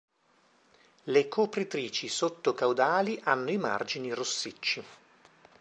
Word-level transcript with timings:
Le 1.03 1.27
copritrici 1.27 2.07
sotto-caudali 2.07 3.21
hanno 3.23 3.51
i 3.51 3.57
margini 3.59 4.11
rossicci. 4.15 4.83